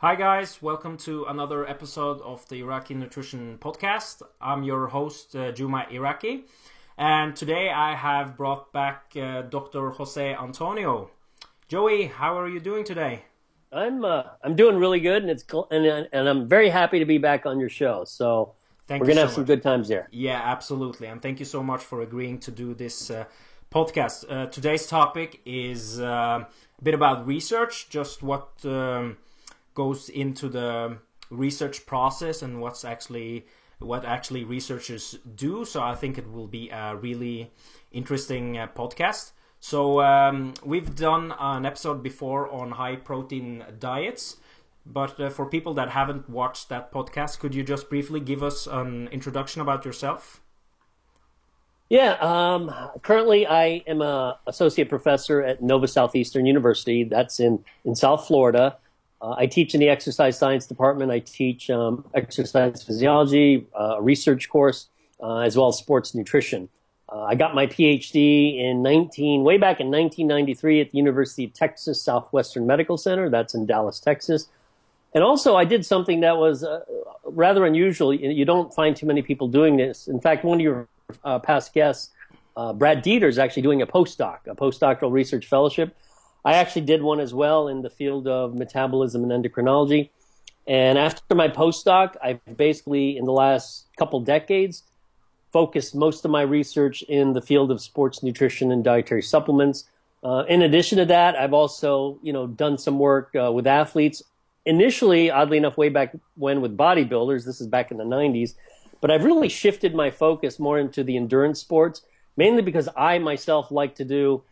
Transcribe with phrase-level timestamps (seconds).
[0.00, 0.62] Hi, guys.
[0.62, 4.22] Welcome to another episode of the Iraki Nutrition Podcast.
[4.40, 6.44] I'm your host, uh, Juma Iraki.
[6.96, 9.90] And today I have brought back uh, Dr.
[9.90, 11.10] Jose Antonio.
[11.66, 13.24] Joey, how are you doing today?
[13.72, 17.18] I'm uh, I'm doing really good, and it's and and I'm very happy to be
[17.18, 18.04] back on your show.
[18.04, 18.54] So
[18.86, 20.06] Thank we're gonna so have some good times there.
[20.12, 23.24] Yeah, absolutely, and thank you so much for agreeing to do this uh,
[23.72, 24.30] podcast.
[24.30, 29.16] Uh, today's topic is uh, a bit about research, just what um,
[29.78, 30.98] goes into the
[31.30, 33.46] research process and what's actually
[33.78, 35.64] what actually researchers do.
[35.64, 37.52] So I think it will be a really
[37.92, 39.30] interesting uh, podcast.
[39.60, 44.38] So um, we've done an episode before on high protein diets,
[44.84, 48.66] but uh, for people that haven't watched that podcast, could you just briefly give us
[48.66, 50.40] an introduction about yourself?
[51.88, 52.62] Yeah, um,
[53.02, 57.04] currently I am a associate professor at Nova Southeastern University.
[57.04, 58.76] That's in in South Florida.
[59.20, 61.10] Uh, I teach in the exercise science department.
[61.10, 64.88] I teach um, exercise physiology, uh, a research course,
[65.20, 66.68] uh, as well as sports nutrition.
[67.10, 71.52] Uh, I got my PhD in 19, way back in 1993 at the University of
[71.52, 73.28] Texas Southwestern Medical Center.
[73.28, 74.48] That's in Dallas, Texas.
[75.14, 76.80] And also, I did something that was uh,
[77.24, 78.12] rather unusual.
[78.12, 80.06] You don't find too many people doing this.
[80.06, 80.86] In fact, one of your
[81.24, 82.10] uh, past guests,
[82.74, 85.96] Brad Dieter, is actually doing a postdoc, a postdoctoral research fellowship.
[86.44, 90.10] I actually did one as well in the field of metabolism and endocrinology.
[90.66, 94.82] And after my postdoc, I've basically, in the last couple decades,
[95.52, 99.84] focused most of my research in the field of sports nutrition and dietary supplements.
[100.22, 104.22] Uh, in addition to that, I've also, you know, done some work uh, with athletes.
[104.66, 108.54] Initially, oddly enough, way back when with bodybuilders, this is back in the 90s,
[109.00, 112.02] but I've really shifted my focus more into the endurance sports,
[112.36, 114.42] mainly because I myself like to do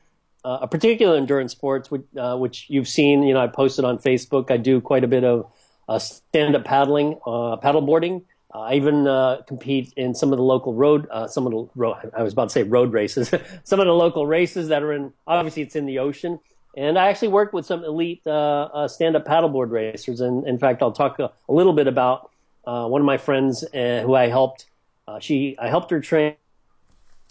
[0.47, 3.25] uh, a particular endurance sports, which, uh, which, you've seen.
[3.25, 4.53] You know, I posted on Facebook.
[4.53, 5.51] I do quite a bit of
[5.89, 8.23] uh, stand-up paddling, uh, paddleboarding.
[8.55, 11.97] I even uh, compete in some of the local road, uh, some of the road,
[12.17, 13.35] I was about to say road races,
[13.65, 16.39] some of the local races that are in, obviously it's in the ocean.
[16.77, 20.21] And I actually work with some elite uh, uh stand-up paddleboard racers.
[20.21, 22.31] And in fact, I'll talk a, a little bit about
[22.65, 24.67] uh, one of my friends uh, who I helped.
[25.21, 26.37] she, I helped her train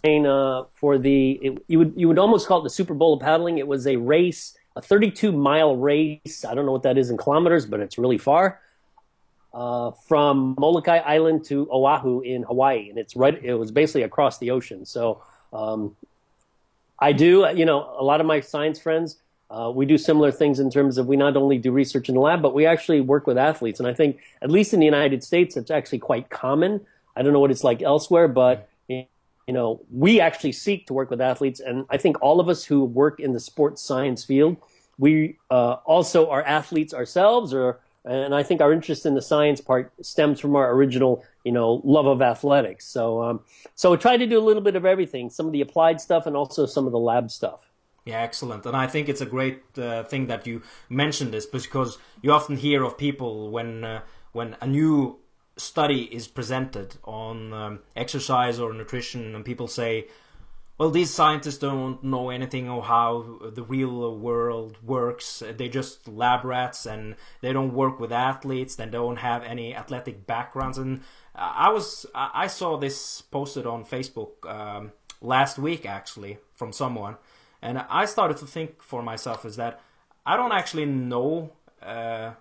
[0.02, 3.58] for the, it, you would, you would almost call it the Super Bowl of paddling.
[3.58, 6.44] It was a race, a 32 mile race.
[6.44, 8.60] I don't know what that is in kilometers, but it's really far
[9.56, 13.42] uh, from Molokai Island to Oahu in Hawaii, and it's right.
[13.42, 14.84] It was basically across the ocean.
[14.84, 15.96] So um,
[16.98, 19.16] I do, you know, a lot of my science friends.
[19.50, 22.20] Uh, we do similar things in terms of we not only do research in the
[22.20, 23.80] lab, but we actually work with athletes.
[23.80, 26.84] And I think, at least in the United States, it's actually quite common.
[27.16, 28.68] I don't know what it's like elsewhere, but
[29.46, 31.60] you know, we actually seek to work with athletes.
[31.60, 34.56] And I think all of us who work in the sports science field,
[34.98, 39.60] we uh, also are athletes ourselves, or and I think our interest in the science
[39.60, 42.86] part stems from our original, you know, love of athletics.
[42.86, 43.40] So, um,
[43.74, 46.24] so we try to do a little bit of everything, some of the applied stuff
[46.24, 47.68] and also some of the lab stuff.
[48.04, 48.64] Yeah, excellent.
[48.64, 52.56] And I think it's a great uh, thing that you mentioned this because you often
[52.56, 55.18] hear of people when uh, when a new
[55.56, 60.08] study is presented on um, exercise or nutrition, and people say,
[60.78, 65.42] well, these scientists don't know anything of how the real world works.
[65.56, 68.76] They're just lab rats and they don't work with athletes.
[68.76, 70.76] They don't have any athletic backgrounds.
[70.76, 71.00] And
[71.34, 77.16] I was, I saw this posted on Facebook um, last week actually from someone.
[77.62, 79.80] And I started to think for myself is that
[80.26, 81.52] I don't actually know
[81.82, 82.32] uh,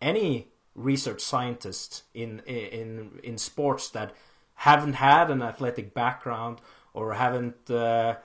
[0.00, 0.46] any
[0.78, 4.14] research scientists in, in, in sports that
[4.54, 6.60] haven't had an athletic background
[6.94, 8.16] or haven't uh,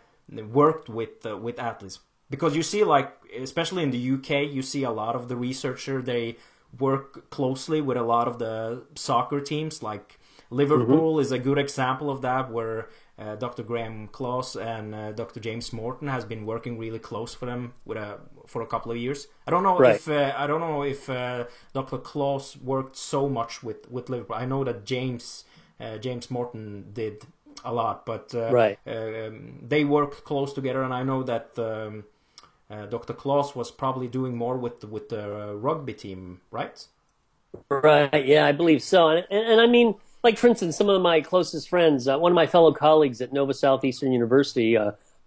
[0.51, 1.99] worked with uh, with athletes
[2.29, 6.01] because you see like especially in the UK you see a lot of the researcher
[6.01, 6.35] they
[6.79, 11.21] work closely with a lot of the soccer teams like Liverpool mm-hmm.
[11.21, 13.63] is a good example of that where uh, Dr.
[13.63, 15.39] Graham Close and uh, Dr.
[15.39, 18.97] James Morton has been working really close for them with a for a couple of
[18.97, 19.27] years.
[19.47, 19.95] I don't know right.
[19.95, 21.97] if uh, I don't know if uh, Dr.
[21.97, 24.35] Close worked so much with, with Liverpool.
[24.35, 25.45] I know that James
[25.79, 27.25] uh, James Morton did
[27.65, 28.79] a lot, but uh, right.
[28.85, 32.05] Um, they worked close together, and I know that um,
[32.69, 33.13] uh, Dr.
[33.13, 36.85] Close was probably doing more with the, with the uh, rugby team, right?
[37.69, 38.25] Right.
[38.25, 39.09] Yeah, I believe so.
[39.09, 42.31] And, and, and I mean, like for instance, some of my closest friends, uh, one
[42.31, 44.77] of my fellow colleagues at Nova Southeastern University,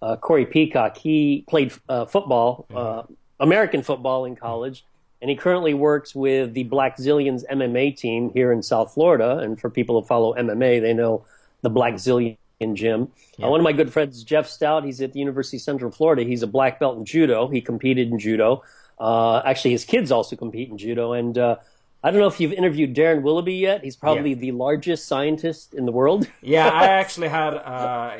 [0.02, 3.12] uh, uh, Corey Peacock, he played football, mm-hmm.
[3.40, 4.84] American football in college.
[5.22, 9.38] And he currently works with the Black Blackzilians MMA team here in South Florida.
[9.38, 11.24] And for people who follow MMA, they know
[11.62, 12.36] the Black Blackzilian
[12.74, 13.02] gym.
[13.02, 13.06] Uh,
[13.38, 13.46] yeah.
[13.46, 16.22] Uh, one of my good friends, Jeff Stout, he's at the University of Central Florida.
[16.22, 17.48] He's a black belt in judo.
[17.48, 18.62] He competed in judo.
[18.98, 21.12] Uh, actually, his kids also compete in judo.
[21.12, 21.56] And uh,
[22.02, 23.82] I don't know if you've interviewed Darryn Willoughby yet.
[23.82, 24.36] He's probably Yeah.
[24.36, 26.28] the largest scientist in the world.
[26.40, 28.16] Yeah, I actually had uh,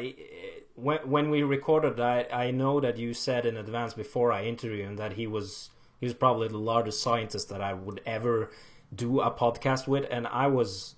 [0.77, 1.99] when when we recorded.
[1.99, 5.71] I I know that you said in advance before I interviewed him that he was
[6.01, 8.51] he was probably the largest scientist that I would ever
[8.95, 10.95] do a podcast with, and I was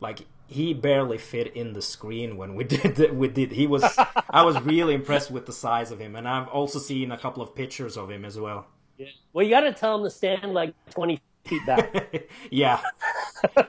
[0.00, 3.84] like he barely fit in the screen when we did the, we did he was
[4.30, 7.42] I was really impressed with the size of him, and I've also seen a couple
[7.42, 8.66] of pictures of him as well.
[8.98, 9.06] Yeah.
[9.32, 12.28] Well, you got to tell him to stand like 20 feet back.
[12.50, 12.80] yeah,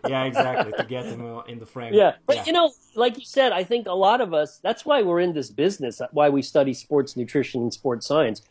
[0.07, 1.93] yeah, exactly to get him uh, in the frame.
[1.93, 4.59] Yeah, but you know, like you said, I think a lot of us.
[4.63, 6.01] That's why we're in this business.
[6.11, 8.41] Why we study sports nutrition and sports science.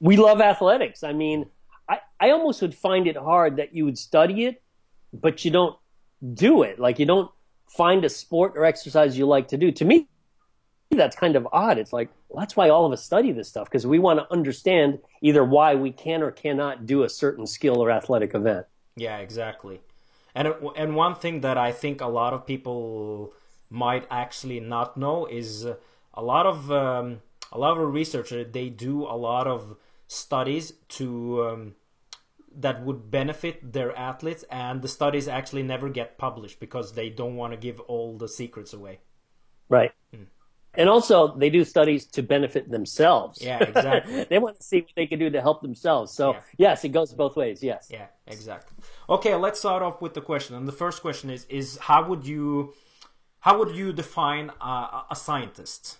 [0.00, 1.02] We love athletics.
[1.02, 1.46] I mean,
[1.88, 4.62] I I almost would find it hard that you would study it,
[5.12, 5.76] but you don't
[6.34, 6.78] do it.
[6.78, 7.30] Like you don't
[7.68, 9.72] find a sport or exercise you like to do.
[9.72, 10.08] To me,
[10.90, 11.78] that's kind of odd.
[11.78, 14.32] It's like well, that's why all of us study this stuff because we want to
[14.32, 18.66] understand either why we can or cannot do a certain skill or athletic event.
[18.96, 19.80] Yeah, exactly.
[20.34, 23.32] And and one thing that I think a lot of people
[23.70, 27.20] might actually not know is a lot of um,
[27.52, 29.76] a lot of researchers they do a lot of
[30.08, 31.74] studies to um,
[32.54, 37.36] that would benefit their athletes, and the studies actually never get published because they don't
[37.36, 39.00] want to give all the secrets away.
[39.68, 39.92] Right.
[40.76, 43.42] And also, they do studies to benefit themselves.
[43.42, 44.24] Yeah, exactly.
[44.30, 46.12] they want to see what they can do to help themselves.
[46.12, 46.40] So, Yeah.
[46.58, 47.62] yes, it goes both ways.
[47.62, 47.88] Yes.
[47.90, 48.76] Yeah, exactly.
[49.08, 50.56] Okay, let's start off with the question.
[50.56, 52.74] And the first question is: is how would you
[53.40, 55.98] how would you define a, a scientist?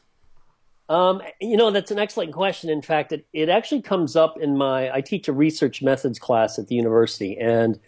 [0.88, 2.70] Um, you know, that's an excellent question.
[2.70, 6.58] In fact, it, it actually comes up in my, I teach a research methods class
[6.58, 7.37] at the university.
[7.38, 7.78] And,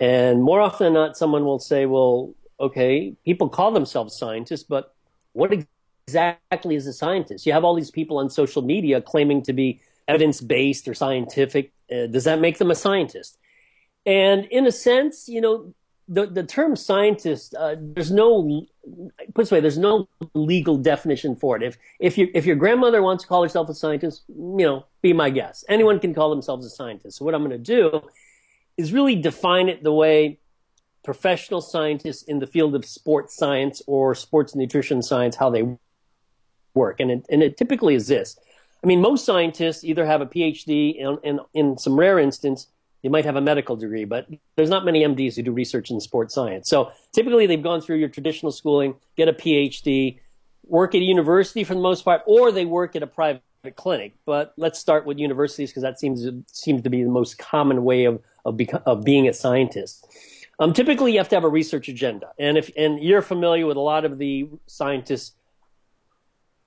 [0.00, 4.94] and more often than not, someone will say, well, okay, people call themselves scientists, but
[5.32, 5.52] what
[6.06, 7.46] exactly is a scientist?
[7.46, 11.72] You have all these people on social media claiming to be evidence based or scientific.
[11.90, 13.38] Uh, does that make them a scientist?
[14.04, 15.74] And in a sense, you know,
[16.06, 18.64] the, the term scientist, uh, there's no,
[19.34, 21.64] put this way, there's no legal definition for it.
[21.64, 25.12] If, if, you, if your grandmother wants to call herself a scientist, you know, be
[25.12, 25.64] my guest.
[25.68, 27.18] Anyone can call themselves a scientist.
[27.18, 28.02] So what I'm going to do
[28.76, 30.38] is really define it the way
[31.02, 35.76] professional scientists in the field of sports science or sports nutrition science, how they
[36.76, 37.00] work.
[37.00, 38.38] And it, and it typically is this.
[38.84, 42.68] I mean, most scientists either have a PhD and, and in some rare instance,
[43.02, 46.00] you might have a medical degree, but there's not many MDs who do research in
[46.00, 46.68] sports science.
[46.68, 50.18] So typically they've gone through your traditional schooling, get a PhD,
[50.66, 53.42] work at a university for the most part, or they work at a private
[53.76, 54.14] clinic.
[54.24, 58.04] But let's start with universities because that seems seems to be the most common way
[58.04, 60.06] of of, beco- of being a scientist.
[60.58, 63.76] Um, typically, you have to have a research agenda, and if and you're familiar with
[63.76, 65.35] a lot of the scientists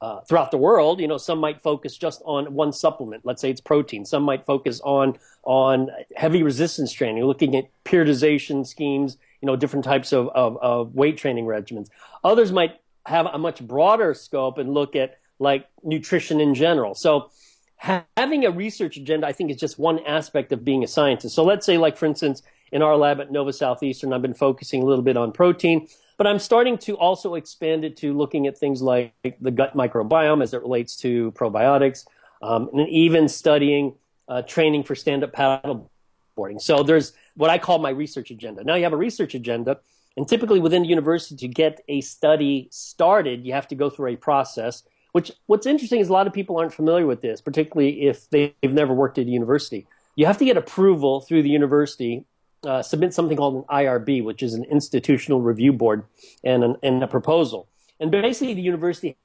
[0.01, 3.25] uh, throughout the world, you know, some might focus just on one supplement.
[3.25, 4.06] Let's say it's protein.
[4.06, 9.86] Some might focus on on heavy resistance training, looking at periodization schemes, you know, different
[9.86, 11.88] types of, of, of weight training regimens.
[12.24, 16.94] Others might have a much broader scope and look at like nutrition in general.
[16.94, 17.31] So
[17.78, 21.36] ha- having a research agenda, I think, is just one aspect of being a scientist.
[21.36, 22.42] So let's say, like for instance,
[22.72, 25.88] in our lab at Nova Southeastern, I've been focusing a little bit on protein,
[26.19, 30.44] but I'm starting to also expand it to looking at things like the gut microbiome
[30.44, 32.06] as it relates to probiotics,
[32.42, 33.95] um, and even studying
[34.28, 36.59] uh, training for stand-up paddleboarding.
[36.59, 38.66] So there's what I call my research agenda.
[38.66, 39.80] Now you have a research agenda,
[40.18, 44.09] and typically within the university to get a study started, you have to go through
[44.14, 44.83] a process.
[45.14, 48.54] Which what's interesting is a lot of people aren't familiar with this, particularly if they've
[48.61, 49.88] never worked at a university.
[50.16, 52.26] You have to get approval through the university
[52.63, 56.04] uh, submit something called an IRB, which is an institutional review board,
[56.44, 57.68] and, an, and a proposal.
[57.99, 59.18] And basically, the university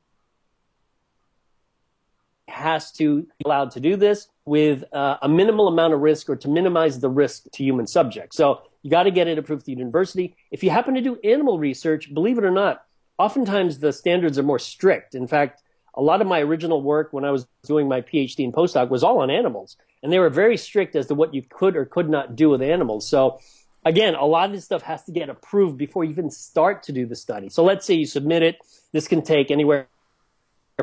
[2.48, 6.36] has to be allowed to do this with uh, a minimal amount of risk or
[6.36, 8.36] to minimize the risk to human subjects.
[8.36, 10.36] So you got to get it approved the university.
[10.50, 12.84] If you happen to do animal research, believe it or not,
[13.18, 15.14] oftentimes the standards are more strict.
[15.14, 15.63] In fact,
[15.96, 19.02] a lot of my original work when I was doing my PhD and postdoc was
[19.02, 22.08] all on animals, and they were very strict as to what you could or could
[22.08, 23.08] not do with animals.
[23.08, 23.40] So,
[23.84, 26.92] again, a lot of this stuff has to get approved before you even start to
[26.92, 27.48] do the study.
[27.48, 28.58] So, let's say you submit it.
[28.92, 29.88] This can take anywhere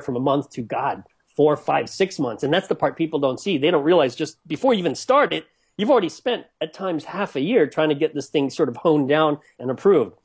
[0.01, 1.03] from a month to God,
[1.35, 3.57] four, five, six months, and that's the part people don't see.
[3.57, 5.45] They don't realize just before you even start it,
[5.77, 8.77] you've already spent at times half a year trying to get this thing sort of
[8.77, 10.15] honed down and approved.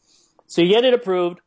[0.46, 1.40] So you get it approved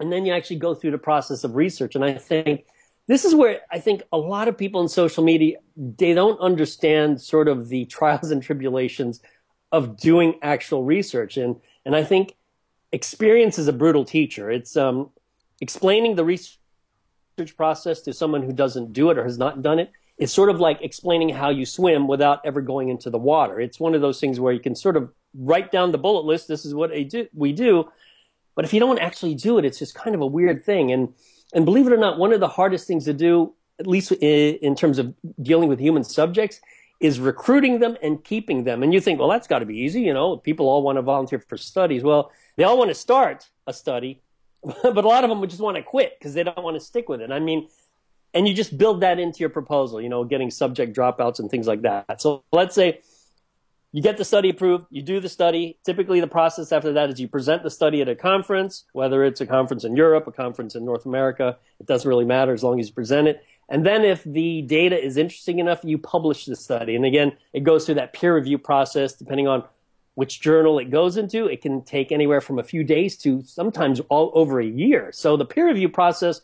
[0.00, 1.94] and then you actually go through the process of research.
[1.94, 2.64] And I think
[3.06, 7.20] this is where I think a lot of people in social media they don't understand
[7.20, 9.20] sort of the trials and tribulations
[9.72, 11.36] of doing actual research.
[11.36, 12.34] And and I think
[12.92, 14.50] experience is a brutal teacher.
[14.50, 15.10] It's um,
[15.60, 16.58] explaining the research
[17.56, 20.60] process to someone who doesn't do it or has not done it it's sort of
[20.60, 23.60] like explaining how you swim without ever going into the water.
[23.60, 26.48] It's one of those things where you can sort of write down the bullet list.
[26.48, 27.88] This is what do, we do.
[28.58, 30.90] But if you don't actually do it, it's just kind of a weird thing.
[30.90, 31.14] And,
[31.54, 34.74] and believe it or not, one of the hardest things to do, at least in
[34.74, 36.60] terms of dealing with human subjects,
[36.98, 38.82] is recruiting them and keeping them.
[38.82, 40.00] And you think, well, that's got to be easy.
[40.00, 42.02] You know, people all want to volunteer for studies.
[42.02, 44.22] Well, they all want to start a study,
[44.82, 46.80] but a lot of them would just want to quit because they don't want to
[46.80, 47.30] stick with it.
[47.30, 47.68] I mean,
[48.34, 51.68] and you just build that into your proposal, you know, getting subject dropouts and things
[51.68, 52.20] like that.
[52.20, 53.02] So let's say
[53.92, 55.78] you get the study approved, you do the study.
[55.84, 59.40] Typically, the process after that is you present the study at a conference, whether it's
[59.40, 61.56] a conference in Europe, a conference in North America.
[61.80, 63.42] It doesn't really matter as long as you present it.
[63.70, 66.96] And then if the data is interesting enough, you publish the study.
[66.96, 69.64] And again, it goes through that peer review process depending on
[70.14, 71.46] which journal it goes into.
[71.46, 75.12] It can take anywhere from a few days to sometimes all over a year.
[75.12, 76.40] So the peer review process,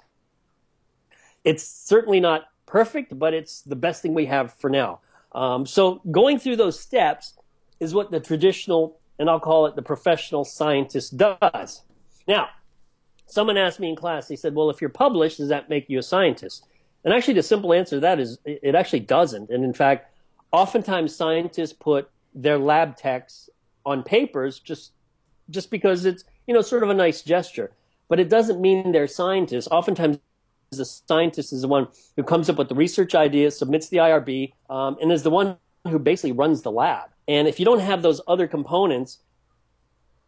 [1.45, 5.01] it's certainly not perfect, but it's the best thing we have for now.
[5.35, 7.35] Um, so going through those steps
[7.81, 11.83] is what the traditional, and I'll call it the professional scientist does.
[12.29, 12.49] Now,
[13.27, 15.99] someone asked me in class, they said, well, if you're published, does that make you
[15.99, 16.67] a scientist?
[17.05, 19.51] And actually, the simple answer to that is it actually doesn't.
[19.51, 20.11] And in fact,
[20.53, 23.51] oftentimes scientists put their lab techs
[23.85, 24.93] on papers just
[25.51, 27.73] just because it's you know sort of a nice gesture,
[28.09, 29.69] but it doesn't mean they're scientists.
[29.71, 30.19] Oftentimes,
[30.79, 34.53] the scientist is the one who comes up with the research idea, submits the IRB,
[34.71, 35.57] um, and is the one
[35.89, 37.11] who basically runs the lab.
[37.29, 39.19] And if you don't have those other components,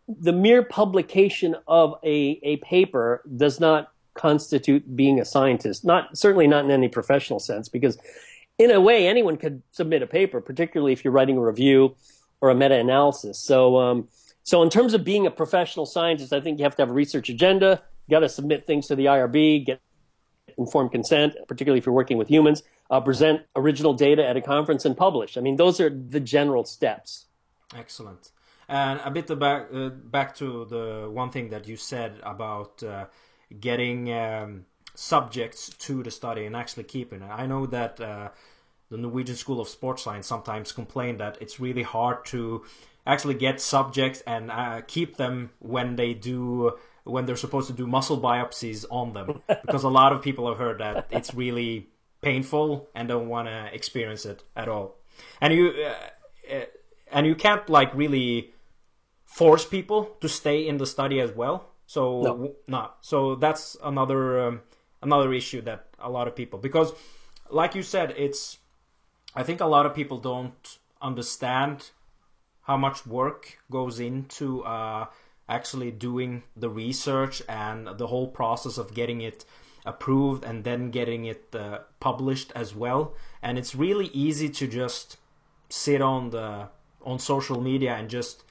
[0.08, 5.84] the mere publication of a, a paper does not constitute being a scientist.
[5.84, 7.98] Not certainly not in any professional sense, because
[8.58, 11.94] in a way anyone could submit a paper, particularly if you're writing a review
[12.40, 13.38] or a meta-analysis.
[13.38, 14.08] So, um,
[14.42, 16.94] so in terms of being a professional scientist, I think you have to have a
[16.94, 17.82] research agenda.
[18.06, 19.80] You got to submit things to the IRB, get
[20.56, 22.62] informed consent, particularly if you're working with humans.
[22.90, 25.36] Uh, present original data at a conference and publish.
[25.36, 27.26] I mean, those are the general steps.
[27.74, 28.30] Excellent.
[28.68, 33.06] And a bit back uh, back to the one thing that you said about uh,
[33.60, 37.30] getting um, subjects to the study and actually keeping it.
[37.30, 38.30] I know that uh,
[38.88, 42.64] the Norwegian School of Sports Science sometimes complain that it's really hard to
[43.06, 46.72] actually get subjects and uh, keep them when they do
[47.06, 49.42] when they're supposed to do muscle biopsies on them.
[49.64, 51.88] Because a lot of people have heard that it's really
[52.20, 54.96] painful and don't want to experience it at all.
[55.40, 56.64] And you uh, uh,
[57.12, 58.52] and you can't like really
[59.24, 61.70] force people to stay in the study as well.
[61.86, 62.54] So no.
[62.66, 64.60] not so that's another um,
[65.02, 66.92] another issue that a lot of people because
[67.48, 68.58] like you said it's
[69.34, 71.90] I think a lot of people don't understand
[72.62, 75.06] how much work goes into uh,
[75.48, 79.44] actually doing the research and the whole process of getting it
[79.84, 85.16] approved and then getting it uh, published as well and it's really easy to just
[85.68, 86.68] sit on the
[87.02, 88.42] on social media and just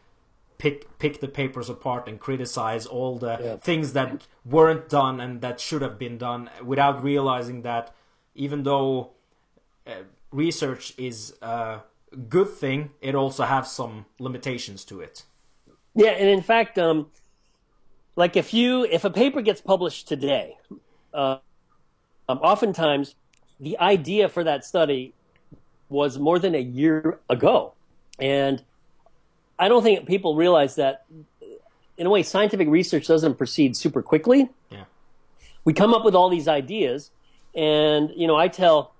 [0.57, 3.55] pick pick the papers apart and criticize all the yeah.
[3.57, 7.93] things that weren't done and that should have been done without realizing that
[8.33, 9.11] even though
[9.85, 9.91] uh,
[10.31, 11.79] research is a
[12.29, 15.23] good thing, it also has some limitations to it.
[15.95, 17.07] Yeah, and in fact, um,
[18.15, 20.57] like if you if a paper gets published today,
[21.13, 21.37] uh,
[22.27, 23.15] um, oftentimes
[23.59, 25.13] the idea for that study
[25.89, 27.73] was more than a year ago,
[28.19, 28.61] and
[29.57, 31.05] I don't think people realize that.
[31.97, 34.49] In a way, scientific research doesn't proceed super quickly.
[34.69, 34.83] Yeah.
[35.63, 37.09] We come up with all these ideas,
[37.55, 38.93] and you know, I tell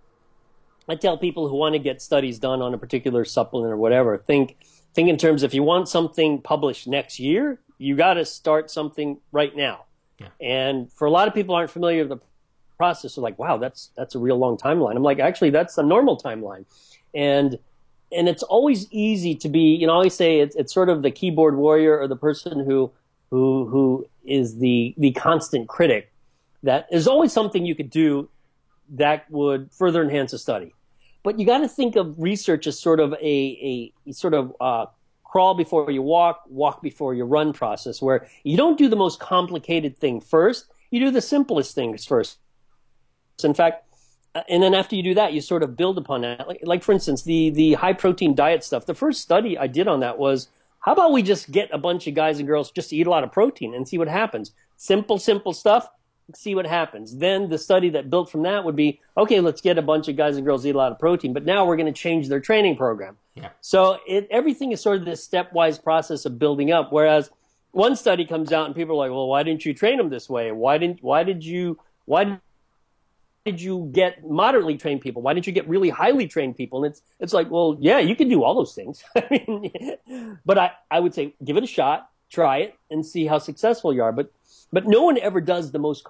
[0.88, 4.18] I tell people who want to get studies done on a particular supplement or whatever,
[4.18, 4.56] think
[4.96, 9.20] think in terms if you want something published next year, you got to start something
[9.32, 9.86] right now.
[10.20, 10.30] Yeah.
[10.42, 12.26] And for a lot of people aren't familiar with the
[12.78, 15.84] process, they're like, "Wow, that's that's a real long timeline." I'm like, "Actually, that's a
[15.84, 16.66] normal timeline."
[17.14, 17.60] And
[18.12, 21.02] and it's always easy to be, you know, I always say it's, it's sort of
[21.02, 22.92] the keyboard warrior or the person who,
[23.30, 26.12] who, who is the, the constant critic
[26.64, 28.30] that there's always something you could do
[28.90, 30.74] that would further enhance a study.
[31.26, 34.86] But you got to think of research as sort of a, a sort of uh,
[35.24, 39.20] crawl before you walk, walk before you run process, where you don't do the most
[39.20, 42.38] complicated thing first, you do the simplest things first.
[43.44, 43.86] In fact,
[44.36, 46.48] uh, and then after you do that, you sort of build upon that.
[46.48, 48.86] Like, like for instance, the the high protein diet stuff.
[48.86, 50.48] The first study I did on that was
[50.82, 53.10] how about we just get a bunch of guys and girls just to eat a
[53.10, 54.52] lot of protein and see what happens.
[54.78, 55.90] Simple, simple stuff.
[56.34, 57.18] See what happens.
[57.18, 59.42] Then the study that built from that would be okay.
[59.42, 61.66] Let's get a bunch of guys and girls eat a lot of protein, but now
[61.66, 63.18] we're going to change their training program.
[63.36, 63.50] Yeah.
[63.62, 66.92] So it, everything is sort of this stepwise process of building up.
[66.92, 67.30] Whereas
[67.72, 70.30] one study comes out and people are like, "Well, why didn't you train them this
[70.30, 70.52] way?
[70.52, 71.04] Why didn't?
[71.04, 71.80] Why did you?
[72.06, 72.40] Why
[73.46, 75.22] did you get moderately trained people?
[75.22, 76.84] Why didn't you get really highly trained people?
[76.84, 79.04] And it's it's like, well, yeah, you can do all those things.
[79.16, 83.28] I mean, but I, I would say give it a shot, try it, and see
[83.28, 84.12] how successful you are.
[84.12, 84.32] But
[84.72, 86.06] but no one ever does the most.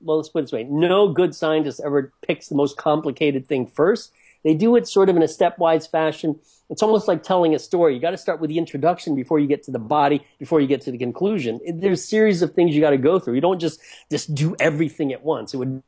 [0.00, 3.66] Well, let's put it this way: no good scientist ever picks the most complicated thing
[3.66, 4.12] first.
[4.44, 6.38] They do it sort of in a stepwise fashion.
[6.68, 7.94] It's almost like telling a story.
[7.94, 10.66] You got to start with the introduction before you get to the body, before you
[10.66, 11.60] get to the conclusion.
[11.66, 13.34] There's a series of things you got to go through.
[13.34, 15.54] You don't just just do everything at once.
[15.54, 15.82] It would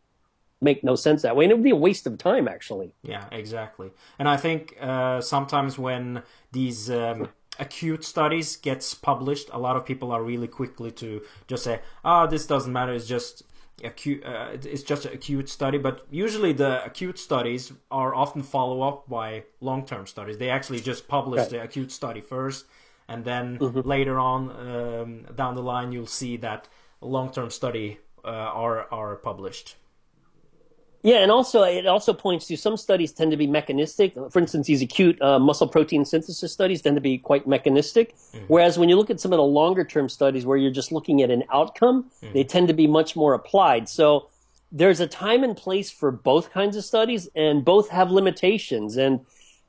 [0.60, 2.92] make no sense that way, and it would be a waste of time, actually.
[3.02, 3.90] Yeah, exactly.
[4.18, 6.22] And I think uh, sometimes when
[6.52, 11.64] these um, acute studies gets published, a lot of people are really quickly to just
[11.64, 12.92] say, "Oh, this doesn't matter.
[12.92, 13.42] It's just."
[13.84, 18.82] acute uh, it's just an acute study but usually the acute studies are often follow
[18.82, 21.50] up by long-term studies they actually just publish right.
[21.50, 22.66] the acute study first
[23.06, 23.88] and then mm-hmm.
[23.88, 26.66] later on um, down the line you'll see that
[27.00, 29.76] long-term study uh, are are published
[31.02, 34.14] yeah, and also it also points to some studies tend to be mechanistic.
[34.14, 38.16] For instance, these acute uh, muscle protein synthesis studies tend to be quite mechanistic.
[38.16, 38.46] Mm-hmm.
[38.48, 41.22] Whereas when you look at some of the longer term studies where you're just looking
[41.22, 42.34] at an outcome, mm-hmm.
[42.34, 43.88] they tend to be much more applied.
[43.88, 44.28] So
[44.72, 48.96] there's a time and place for both kinds of studies, and both have limitations.
[48.96, 49.20] And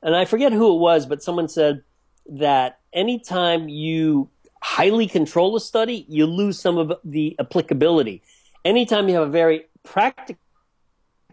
[0.01, 1.83] and I forget who it was, but someone said
[2.27, 4.29] that anytime you
[4.61, 8.23] highly control a study, you lose some of the applicability.
[8.65, 10.41] Anytime you have a very practical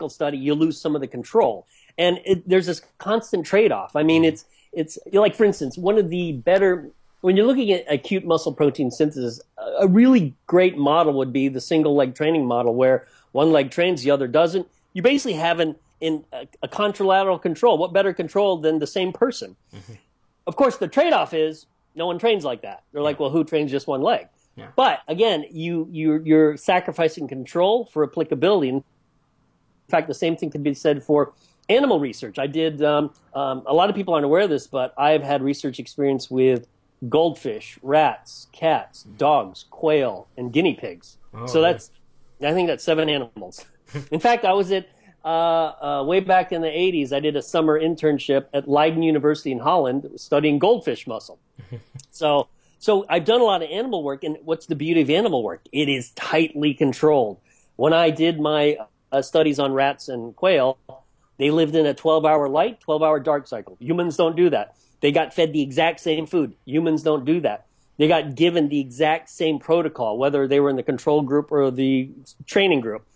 [0.08, 1.66] study, you lose some of the control.
[1.98, 3.96] And it, there's this constant trade-off.
[3.96, 6.90] I mean, it's it's like for instance, one of the better
[7.22, 9.40] when you're looking at acute muscle protein synthesis,
[9.78, 14.02] a really great model would be the single leg training model, where one leg trains,
[14.02, 14.68] the other doesn't.
[14.92, 17.78] You basically have an in a, a contralateral control.
[17.78, 19.56] What better control than the same person?
[19.74, 19.94] Mm-hmm.
[20.46, 22.82] Of course, the trade-off is no one trains like that.
[22.92, 24.28] They're like, well, who trains just one leg?
[24.54, 24.68] Yeah.
[24.76, 28.68] But again, you you you're sacrificing control for applicability.
[28.68, 28.84] And
[29.86, 31.32] in fact, the same thing can be said for
[31.68, 32.38] animal research.
[32.38, 35.42] I did, um, um, a lot of people aren't aware of this, but I've had
[35.42, 36.66] research experience with
[37.08, 41.18] goldfish, rats, cats, dogs, quail, and guinea pigs.
[41.34, 41.90] Oh, so that's,
[42.42, 43.64] I think that's seven animals.
[44.10, 44.88] in fact, I was at,
[45.24, 49.52] uh, uh, way back in the 80s, I did a summer internship at Leiden University
[49.52, 51.38] in Holland studying goldfish muscle.
[52.10, 55.42] so, so I've done a lot of animal work, and what's the beauty of animal
[55.42, 55.62] work?
[55.72, 57.40] It is tightly controlled.
[57.74, 58.78] When I did my
[59.12, 60.78] uh, studies on rats and quail,
[61.38, 63.76] they lived in a 12 hour light, 12 hour dark cycle.
[63.80, 64.76] Humans don't do that.
[65.00, 66.54] They got fed the exact same food.
[66.64, 67.66] Humans don't do that.
[67.98, 71.70] They got given the exact same protocol, whether they were in the control group or
[71.70, 72.10] the
[72.46, 73.06] training group.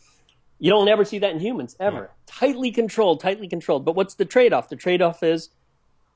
[0.58, 2.00] You don't ever see that in humans, ever.
[2.00, 2.06] Yeah.
[2.26, 3.84] Tightly controlled, tightly controlled.
[3.84, 4.68] But what's the trade off?
[4.68, 5.50] The trade off is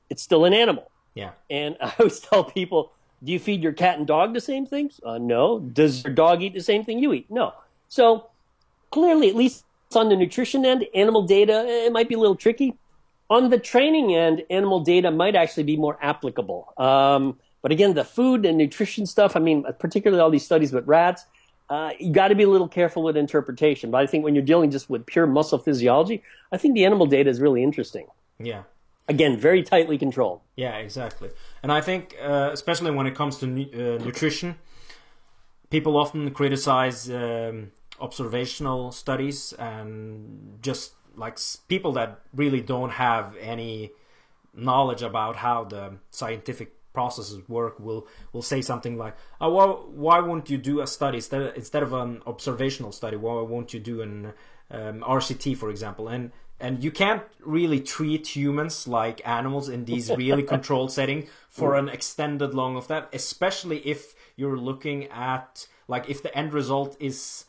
[0.09, 0.91] it's still an animal.
[1.15, 1.31] Yeah.
[1.49, 2.91] And I always tell people,
[3.23, 4.99] do you feed your cat and dog the same things?
[5.03, 5.59] Uh, no.
[5.59, 7.29] Does your dog eat the same thing you eat?
[7.29, 7.53] No.
[7.87, 8.29] So
[8.91, 12.75] clearly, at least on the nutrition end, animal data, it might be a little tricky.
[13.29, 16.73] On the training end, animal data might actually be more applicable.
[16.77, 20.85] Um, but again, the food and nutrition stuff, I mean, particularly all these studies with
[20.87, 21.25] rats,
[21.69, 23.89] uh, you got to be a little careful with interpretation.
[23.89, 26.21] But I think when you're dealing just with pure muscle physiology,
[26.51, 28.05] I think the animal data is really interesting.
[28.39, 28.63] Yeah.
[29.07, 30.41] Again, very tightly controlled.
[30.55, 31.29] Yeah, exactly.
[31.63, 34.55] And I think, uh, especially when it comes to uh, nutrition,
[35.69, 43.91] people often criticize um, observational studies and just like people that really don't have any
[44.53, 50.19] knowledge about how the scientific processes work will will say something like oh well why
[50.19, 53.17] won't you do a study instead of, instead of an observational study?
[53.17, 54.33] Why won't you do an
[54.71, 56.07] um, RCT for example?
[56.07, 61.75] And and you can't really treat humans like animals in these really controlled setting for
[61.75, 66.95] an extended long of that especially if you're looking at like if the end result
[66.99, 67.45] is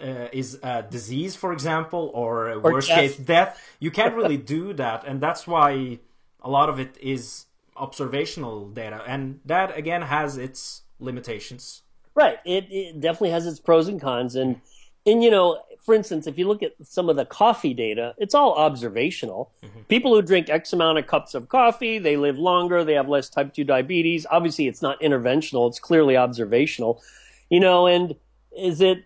[0.00, 2.98] uh, is a disease, for example, or, or worst death.
[2.98, 3.50] case death.
[3.80, 5.98] You can't really do that, and that's why
[6.40, 11.82] a lot of it is observational data, and that again has its limitations.
[12.14, 12.38] Right.
[12.44, 14.60] It, it definitely has its pros and cons, and
[15.06, 18.34] and you know, for instance, if you look at some of the coffee data, it's
[18.34, 19.50] all observational.
[19.62, 19.80] Mm-hmm.
[19.88, 23.28] People who drink X amount of cups of coffee, they live longer, they have less
[23.28, 24.26] type 2 diabetes.
[24.30, 27.02] Obviously, it's not interventional, it's clearly observational.
[27.50, 28.14] You know, and
[28.56, 29.04] is it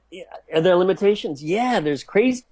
[0.52, 1.42] are there limitations?
[1.42, 2.44] Yeah, there's crazy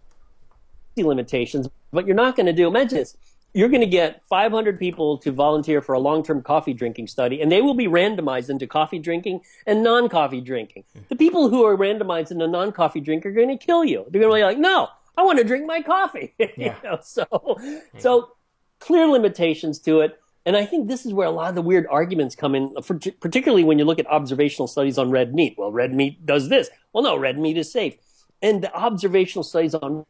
[0.97, 2.69] limitations, but you're not going to do.
[2.69, 3.17] Imagine this:
[3.55, 7.51] you're going to get 500 people to volunteer for a long-term coffee drinking study, and
[7.51, 10.85] they will be randomized into coffee drinking and non-coffee drinking.
[10.93, 11.03] Hmm.
[11.09, 14.05] The people who are randomized into non-coffee drink are going to kill you.
[14.11, 16.77] They're going to be like, "No, I want to drink my coffee." Yeah.
[16.83, 17.27] you know, so,
[17.63, 17.81] yeah.
[17.99, 18.33] so
[18.81, 20.21] clear limitations to it.
[20.47, 22.75] And I think this is where a lot of the weird arguments come in,
[23.21, 25.55] particularly when you look at observational studies on red meat.
[25.57, 26.69] Well, red meat does this.
[26.93, 27.95] Well, no, red meat is safe.
[28.43, 30.05] And the observational studies on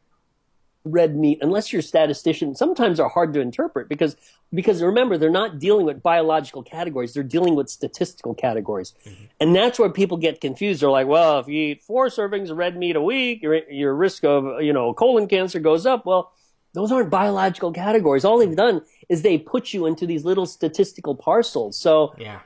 [0.85, 4.15] red meat, unless you're a statistician, sometimes are hard to interpret because
[4.53, 9.25] because remember they're not dealing with biological categories; they're dealing with statistical categories, mm-hmm.
[9.39, 10.81] and that's where people get confused.
[10.81, 13.95] They're like, "Well, if you eat four servings of red meat a week, your your
[13.95, 16.31] risk of you know colon cancer goes up." Well,
[16.73, 18.23] those aren't biological categories.
[18.23, 21.77] All they've done is they put you into these little statistical parcels.
[21.77, 22.39] So yeah,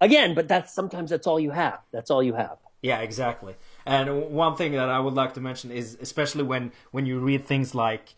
[0.00, 1.80] again, but that's sometimes that's all you have.
[1.92, 2.58] That's all you have.
[2.82, 3.54] Yeah, exactly.
[3.84, 7.44] And one thing that I would like to mention is, especially when when you read
[7.44, 8.14] things like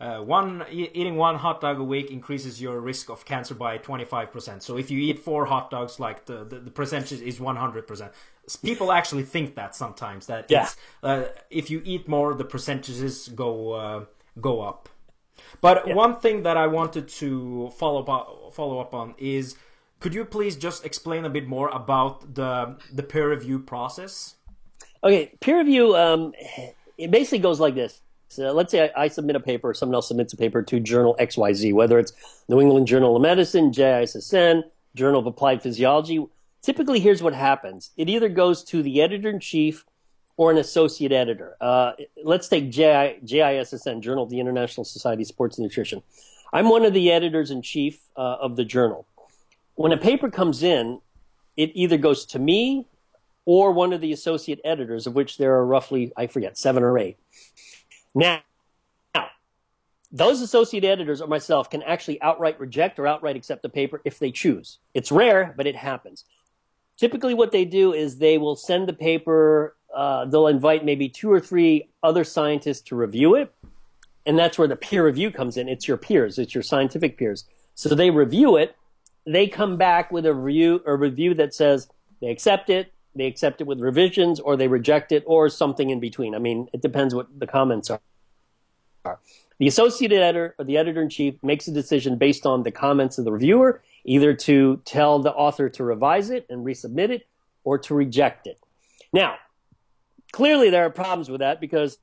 [0.00, 4.62] uh, one eating one hot dog a week increases your risk of cancer by 25%.
[4.62, 8.10] So if you eat four hot dogs, like the, the, the percentage is 100%.
[8.62, 10.68] People actually think that sometimes that yeah.
[11.02, 14.04] Uh, if you eat more, the percentages go uh,
[14.40, 14.88] go up.
[15.60, 15.94] But yeah.
[15.94, 19.56] one thing that I wanted to follow up follow up on is,
[20.00, 24.36] could you please just explain a bit more about the the peer review process?
[25.02, 25.96] Okay, peer review.
[25.96, 26.32] Um,
[26.98, 28.02] it basically goes like this.
[28.28, 31.16] So let's say I, I, submit a paper, someone else submits a paper to Journal
[31.18, 32.12] XYZ, whether it's
[32.48, 34.62] New England Journal of Medicine, JISSN,
[34.94, 36.24] Journal of Applied Physiology.
[36.62, 39.84] Typically, here's what happens: it either goes to the editor in chief
[40.40, 41.54] or an associate editor.
[41.60, 41.92] Uh,
[42.24, 46.02] let's take JI, JISSN, Journal of the International Society of Sports Nutrition.
[46.50, 49.06] I'm one of the editors in chief uh, of the journal.
[49.74, 51.02] When a paper comes in,
[51.58, 52.86] it either goes to me
[53.44, 56.98] or one of the associate editors, of which there are roughly, I forget, seven or
[56.98, 57.18] eight.
[58.14, 58.40] Now,
[60.10, 64.18] those associate editors or myself can actually outright reject or outright accept the paper if
[64.18, 64.78] they choose.
[64.94, 66.24] It's rare, but it happens.
[66.96, 71.30] Typically, what they do is they will send the paper, uh, they'll invite maybe two
[71.30, 73.52] or three other scientists to review it.
[74.26, 75.68] And that's where the peer review comes in.
[75.68, 77.44] It's your peers, it's your scientific peers.
[77.74, 78.76] So they review it.
[79.26, 81.88] They come back with a review, a review that says
[82.20, 86.00] they accept it, they accept it with revisions or they reject it or something in
[86.00, 86.34] between.
[86.34, 88.00] I mean, it depends what the comments are.
[89.58, 93.18] The associate editor or the editor in chief makes a decision based on the comments
[93.18, 97.26] of the reviewer, either to tell the author to revise it and resubmit it
[97.64, 98.58] or to reject it.
[99.12, 99.36] Now,
[100.32, 101.98] clearly there are problems with that because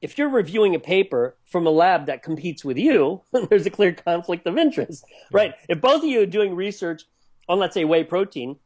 [0.00, 3.92] if you're reviewing a paper from a lab that competes with you, there's a clear
[3.92, 5.54] conflict of interest, right?
[5.68, 7.04] If both of you are doing research
[7.48, 8.56] on, let's say, whey protein,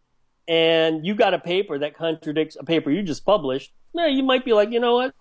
[0.48, 4.44] and you got a paper that contradicts a paper you just published, yeah, you might
[4.44, 5.14] be like, you know what?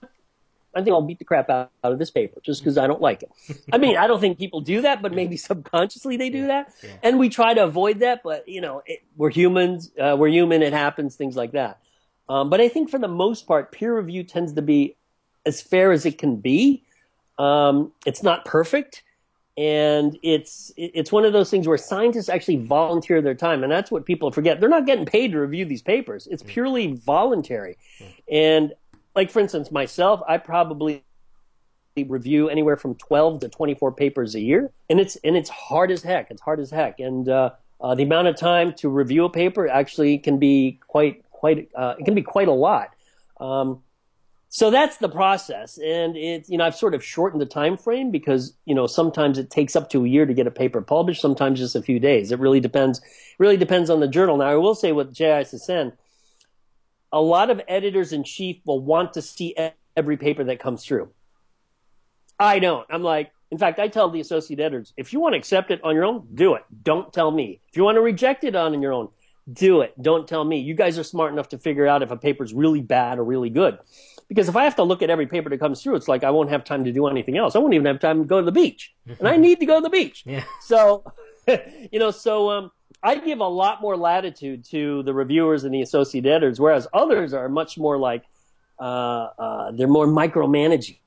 [0.74, 3.02] I think I'll beat the crap out, out of this paper just because I don't
[3.02, 3.32] like it.
[3.74, 6.74] I mean, I don't think people do that, but maybe subconsciously they do that.
[6.84, 6.92] Yeah.
[7.04, 9.92] And we try to avoid that, but you know, it, we're humans.
[10.00, 10.62] Uh, we're human.
[10.62, 11.16] It happens.
[11.16, 11.80] Things like that.
[12.30, 14.96] Um, but I think for the most part, peer review tends to be
[15.46, 16.84] as fair as it can be.
[17.38, 19.04] Um, it's not perfect
[19.58, 23.90] and it's it's one of those things where scientists actually volunteer their time and that's
[23.90, 24.60] what people forget.
[24.60, 26.28] They're not getting paid to review these papers.
[26.30, 27.78] It's purely voluntary.
[28.32, 28.74] And
[29.16, 31.04] like for instance myself i probably
[32.08, 36.04] review anywhere from 12 to 24 papers a year and it's and it's hard as
[36.04, 36.30] heck.
[36.30, 37.00] It's hard as heck.
[37.00, 41.24] And uh, uh, the amount of time to review a paper actually can be quite
[41.38, 42.90] quite uh, it can be quite a lot.
[43.40, 43.84] Um,
[44.50, 45.78] so that's the process.
[45.78, 49.38] And it's you know i've sort of shortened the time frame because you know sometimes
[49.38, 52.00] it takes up to a year to get a paper published sometimes just a few
[52.00, 52.32] days.
[52.32, 53.02] It really depends
[53.38, 54.38] really depends on the journal.
[54.38, 55.94] Now i will say with jissn
[57.12, 59.56] a lot of editors in chief will want to see
[59.96, 61.10] every paper that comes through.
[62.40, 62.86] I don't.
[62.90, 65.82] I'm like in fact i tell the associate editors if you want to accept it
[65.84, 66.64] on your own do it.
[66.84, 67.60] Don't tell me.
[67.70, 69.10] If you want to reject it on your own
[69.52, 72.18] do it don't tell me you guys are smart enough to figure out if a
[72.18, 73.78] paper is really bad or really good
[74.28, 76.32] because if I have to look at every paper that comes through, it's like I
[76.32, 77.56] won't have time to do anything else.
[77.56, 79.76] I won't even have time to go to the beach, and I need to go
[79.76, 80.24] to the beach.
[80.26, 80.44] Yeah.
[80.62, 81.04] So,
[81.48, 85.82] you know, so um, I give a lot more latitude to the reviewers and the
[85.82, 88.24] associate editors, whereas others are much more like
[88.80, 91.00] uh, uh, they're more micromanaging,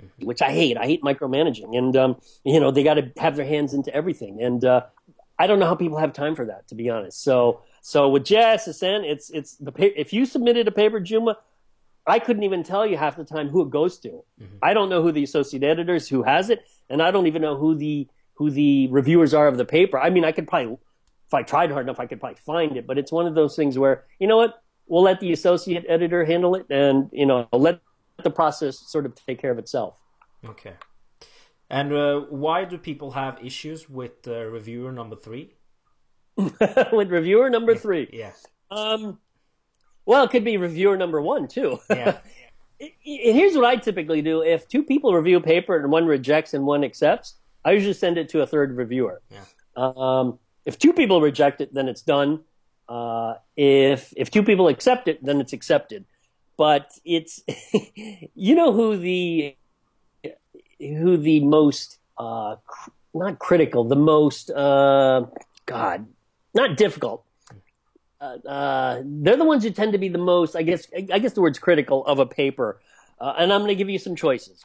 [0.00, 0.26] mm-hmm.
[0.26, 0.76] which I hate.
[0.76, 4.40] I hate micromanaging, and um, you know, they got to have their hands into everything,
[4.40, 4.82] and uh,
[5.36, 7.22] I don't know how people have time for that, to be honest.
[7.22, 7.62] So.
[7.80, 11.38] So with JISSN, it's it's the if you submitted a paper, Juma,
[12.06, 14.08] I couldn't even tell you half the time who it goes to.
[14.08, 14.56] Mm-hmm.
[14.62, 17.56] I don't know who the associate editors who has it, and I don't even know
[17.56, 19.98] who the who the reviewers are of the paper.
[19.98, 20.78] I mean, I could probably,
[21.26, 22.86] if I tried hard enough, I could probably find it.
[22.86, 26.24] But it's one of those things where you know what, we'll let the associate editor
[26.24, 27.80] handle it, and you know, let
[28.22, 30.00] the process sort of take care of itself.
[30.44, 30.74] Okay.
[31.70, 35.57] And uh, why do people have issues with uh, reviewer number three?
[36.92, 38.46] with reviewer number three, yes.
[38.70, 39.18] Um,
[40.06, 41.80] well, it could be reviewer number one too.
[41.90, 42.18] Yeah.
[43.02, 46.64] Here's what I typically do: if two people review a paper and one rejects and
[46.64, 49.20] one accepts, I usually send it to a third reviewer.
[49.32, 49.44] Yeah.
[49.76, 52.44] Um, if two people reject it, then it's done.
[52.88, 56.04] Uh, if if two people accept it, then it's accepted.
[56.56, 57.42] But it's
[58.34, 59.56] you know who the
[60.78, 65.26] who the most uh, cr- not critical, the most uh,
[65.66, 66.06] God,
[66.54, 67.24] not difficult.
[68.20, 70.86] Uh, uh, they're the ones who tend to be the most, I guess.
[70.94, 72.80] I guess the word's critical of a paper,
[73.20, 74.64] uh, and I'm going to give you some choices.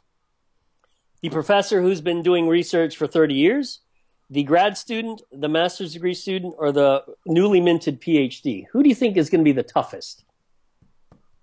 [1.22, 3.80] The professor who's been doing research for 30 years,
[4.28, 8.66] the grad student, the master's degree student, or the newly minted PhD.
[8.72, 10.24] Who do you think is going to be the toughest?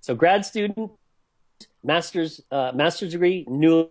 [0.02, 0.92] So, grad student,
[1.84, 3.90] master's uh, master's degree, newly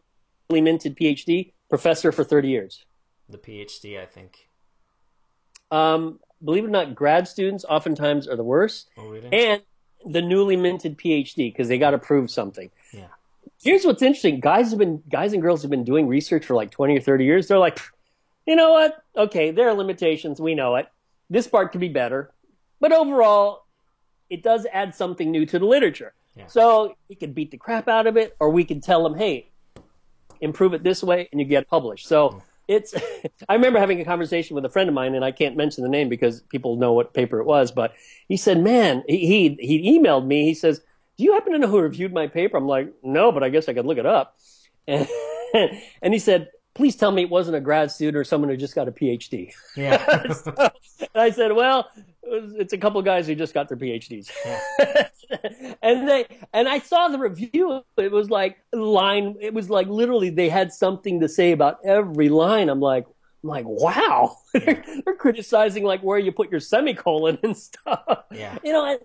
[0.51, 2.85] minted PhD, professor for 30 years.
[3.29, 4.49] The PhD, I think.
[5.71, 8.88] Um, believe it or not, grad students oftentimes are the worst.
[8.96, 9.33] Oh, really?
[9.33, 9.62] And
[10.05, 12.70] the newly minted PhD because they got to prove something.
[12.92, 13.09] yeah.
[13.62, 16.70] Here's what's interesting: guys have been, guys and girls have been doing research for like
[16.70, 17.48] 20 or 30 years.
[17.48, 17.79] They're like,
[18.46, 19.05] you know what?
[19.14, 20.40] Okay, there are limitations.
[20.40, 20.88] We know it.
[21.29, 22.31] This part could be better,
[22.81, 23.66] but overall,
[24.31, 26.14] it does add something new to the literature.
[26.35, 26.46] Yeah.
[26.46, 29.50] So we could beat the crap out of it, or we could tell them, hey,
[30.40, 32.07] improve it this way, and you get published.
[32.09, 32.94] So it's.
[33.48, 35.90] I remember having a conversation with a friend of mine, and I can't mention the
[35.90, 37.72] name because people know what paper it was.
[37.72, 37.92] But
[38.28, 39.26] he said, "Man, he
[39.59, 40.44] he, he emailed me.
[40.44, 40.80] He says."
[41.18, 42.56] Do you happen to know who reviewed my paper?
[42.56, 44.38] I'm like, no, but I guess I could look it up.
[44.88, 45.06] And,
[46.00, 48.74] and he said, please tell me it wasn't a grad student or someone who just
[48.74, 49.52] got a PhD.
[49.76, 50.26] Yeah.
[51.00, 51.90] So, and I said, well,
[52.22, 54.30] it's a couple guys who just got their PhDs.
[55.83, 57.83] and they and I saw the review.
[57.96, 59.37] It was like line.
[59.40, 62.68] It was like literally they had something to say about every line.
[62.68, 63.06] I'm like,
[63.42, 68.24] I'm like, wow, they're, they're criticizing like where you put your semicolon and stuff.
[68.30, 68.59] Yeah.
[68.62, 68.98] You know, I,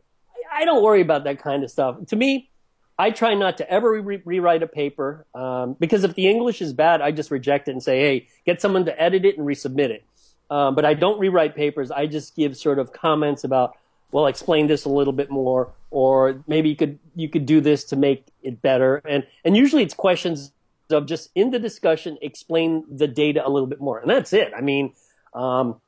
[0.51, 1.97] I don't worry about that kind of stuff.
[2.07, 2.49] To me,
[2.97, 6.73] I try not to ever re- rewrite a paper um, because if the English is
[6.73, 9.89] bad, I just reject it and say, hey, get someone to edit it and resubmit
[9.89, 10.05] it.
[10.49, 11.91] Um, but I don't rewrite papers.
[11.91, 13.75] I just give sort of comments about,
[14.11, 17.83] well, explain this a little bit more, or maybe you could you could do this
[17.85, 19.01] to make it better.
[19.05, 20.51] And and usually it's questions
[20.91, 24.53] of just in the discussion explain the data a little bit more, and that's it.
[24.55, 24.93] I mean,
[25.33, 25.81] um,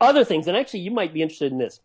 [0.00, 1.80] other things, and actually you might be interested in this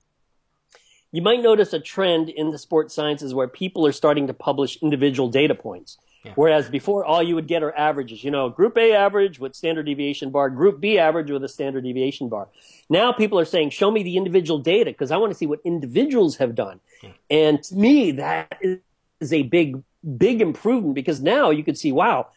[1.14, 4.78] you might notice a trend in the sports sciences where people are starting to publish
[4.82, 6.00] individual data points.
[6.24, 6.32] Yeah.
[6.36, 8.24] Whereas before, all you would get are averages.
[8.24, 11.84] You know, Group A average with standard deviation bar, Group B average with a standard
[11.84, 12.48] deviation bar.
[12.90, 15.60] Now people are saying, show me the individual data because I want to see what
[15.64, 16.80] individuals have done.
[17.04, 17.12] Yeah.
[17.30, 19.84] And to me, that is a big,
[20.18, 22.30] big improvement because now you could see, wow,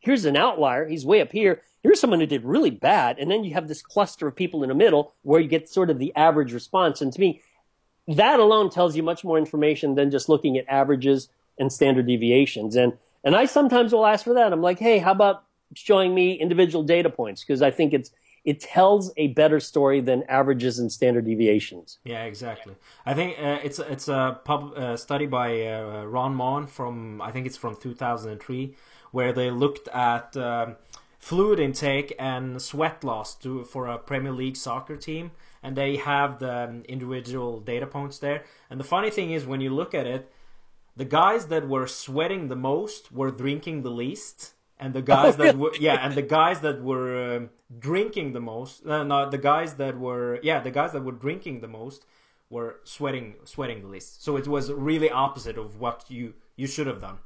[0.00, 0.88] here's an outlier.
[0.88, 1.62] He's way up here.
[1.84, 3.18] Here's someone who did really bad.
[3.18, 5.90] And then you have this cluster of people in the middle where you get sort
[5.90, 7.00] of the average response.
[7.00, 7.42] And to me,
[8.08, 12.76] that alone tells you much more information than just looking at averages and standard deviations.
[12.76, 14.52] And and I sometimes will ask for that.
[14.52, 17.44] I'm like, hey, how about showing me individual data points?
[17.44, 18.10] Because I think it's
[18.44, 21.98] it tells a better story than averages and standard deviations.
[22.04, 22.74] Yeah, exactly.
[23.06, 27.30] I think uh, it's it's a pub uh, study by uh, Ron Maughan from I
[27.30, 28.74] think it's from 2003,
[29.12, 30.76] where they looked at um,
[31.18, 35.30] fluid intake and sweat loss to, for a Premier League soccer team,
[35.62, 38.44] and they have the um, individual data points there.
[38.70, 40.30] And the funny thing is, when you look at it,
[40.96, 45.44] the guys that were sweating the most were drinking the least, and the guys Oh,
[45.44, 49.38] that were yeah, and the guys that were um, drinking the most, uh, no, the
[49.38, 52.04] guys that were yeah, the guys that were drinking the most
[52.50, 54.22] were sweating sweating the least.
[54.24, 57.18] So it was really opposite of what you you should have done.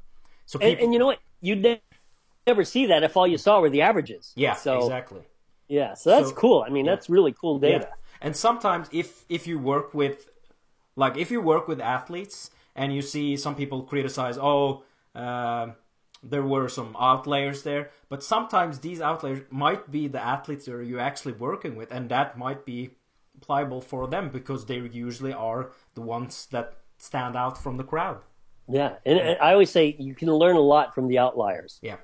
[0.45, 1.19] So And, people, and you know what?
[1.41, 1.81] You'd
[2.47, 4.31] never see that if all you saw were the averages.
[4.37, 5.21] yeah, So exactly.
[5.67, 6.63] yeah, so that's So- cool.
[6.65, 6.91] I mean, yeah.
[6.91, 7.87] that's really cool data.
[7.89, 7.95] Yeah.
[8.21, 10.29] And sometimes if if you work with
[10.95, 14.83] like if you work with athletes and you see some people criticize, oh,
[15.15, 15.67] uh,
[16.23, 20.99] there were some outliers there, but sometimes these outliers might be the athletes that you're
[20.99, 22.91] actually working with, and that might be
[23.41, 28.19] pliable for them because they usually are the ones that stand out from the crowd.
[28.67, 31.97] Yeah, and, and I always say you can learn a lot from the outliers Yeah,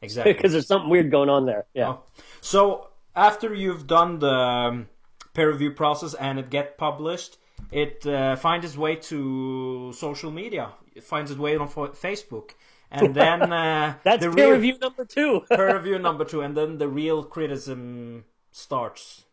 [0.00, 0.32] exactly.
[0.34, 1.66] because there's something weird going on there.
[1.74, 1.88] Yeah.
[1.88, 2.02] Oh.
[2.40, 4.88] So after you've done the um,
[5.34, 7.38] peer review process and it get published,
[7.70, 10.70] it uh, finds its way to social media.
[10.94, 12.50] It finds its way on Facebook,
[12.90, 15.42] and then uh, That's the peer real review number two.
[15.48, 19.24] peer review number two, and then the real criticism starts.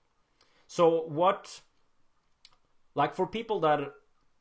[0.68, 1.62] So what,
[2.94, 3.94] like for people that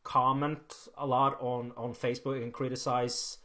[0.02, 3.38] comment a lot on on Facebook and criticize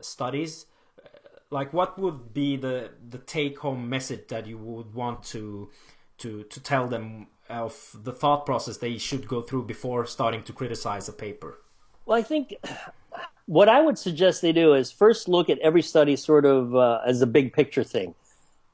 [0.00, 0.66] studies,
[0.98, 1.08] uh,
[1.50, 5.70] like what would be the the take home message that you would want to
[6.18, 10.52] to to tell them of the thought process they should go through before starting to
[10.52, 11.58] criticize a paper?
[12.06, 12.54] Well, I think
[13.46, 17.00] what I would suggest they do is first look at every study sort of uh,
[17.06, 18.14] as a big picture thing.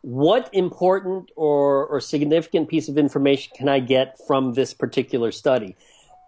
[0.02, 5.76] What important or, or significant piece of information can I get from this particular study?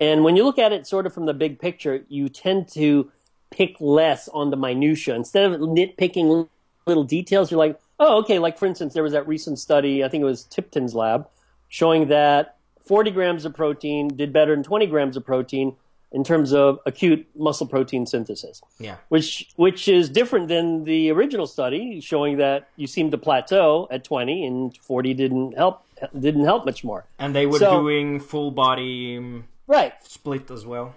[0.01, 3.11] And when you look at it sort of from the big picture, you tend to
[3.51, 5.15] pick less on the minutia.
[5.15, 6.49] Instead of nitpicking
[6.87, 8.39] little details, you're like, oh, okay.
[8.39, 11.29] Like for instance, there was that recent study, I think it was Tipton's lab,
[11.71, 15.77] showing that 40 grams of protein did better than 20 grams of protein
[16.13, 18.61] in terms of acute muscle protein synthesis.
[18.81, 18.97] Yeah.
[19.09, 24.03] Which which is different than the original study showing that you seemed to plateau at
[24.05, 25.87] 20 and 40 didn't help
[26.19, 27.07] didn't help much more.
[27.19, 29.93] And they were So- doing full body um, Right.
[30.03, 30.97] split as well.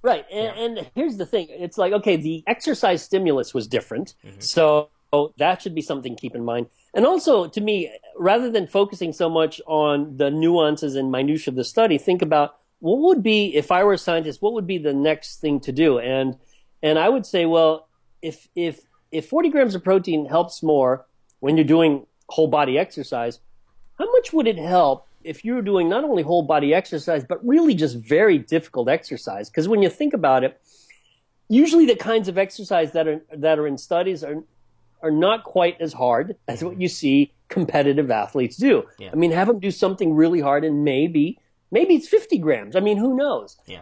[0.00, 0.24] Right.
[0.32, 1.48] And, and here's the thing.
[1.50, 4.14] It's like, okay, the exercise stimulus was different.
[4.38, 4.88] So
[5.38, 6.66] that should be something to keep in mind.
[6.94, 11.56] And also, to me, rather than focusing so much on the nuances and minutiae of
[11.56, 14.78] the study, think about what would be, if I were a scientist, what would be
[14.78, 15.98] the next thing to do?
[15.98, 16.36] And,
[16.82, 17.88] and I would say, well,
[18.22, 18.80] if, if,
[19.10, 21.06] if 40 grams of protein helps more
[21.40, 23.40] when you're doing whole body exercise,
[23.98, 27.74] how much would it help if you're doing not only whole body exercise, but really
[27.74, 29.50] just very difficult exercise?
[29.50, 30.60] Because when you think about it,
[31.48, 34.42] usually the kinds of exercise that are that are in studies are
[35.04, 38.84] are not quite as hard as what you see competitive athletes do.
[38.98, 39.10] Yeah.
[39.12, 41.38] I mean, have them do something really hard, and maybe
[41.70, 42.74] maybe it's 50 grams.
[42.74, 43.56] I mean, who knows?
[43.66, 43.80] Yeah.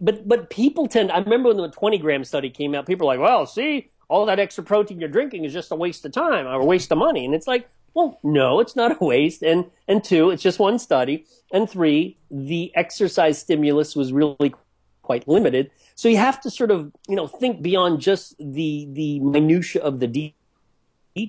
[0.00, 1.12] but but people tend.
[1.12, 2.86] I remember when the 20 gram study came out.
[2.86, 6.04] People were like, "Well, see, all that extra protein you're drinking is just a waste
[6.04, 9.04] of time or a waste of money." And it's like, well, no, it's not a
[9.04, 9.42] waste.
[9.42, 11.24] And and two, it's just one study.
[11.50, 14.54] And three, the exercise stimulus was really
[15.02, 15.70] quite limited.
[15.94, 20.00] So you have to sort of you know think beyond just the the minutia of
[20.00, 20.34] the de-